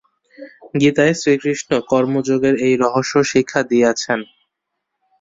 গীতায় 0.81 1.13
শ্রীকৃষ্ণ 1.15 1.71
কর্মযোগের 1.91 2.55
এই 2.67 2.75
রহস্য 2.83 3.13
শিক্ষা 3.31 3.61
দিয়াছেন। 3.69 4.19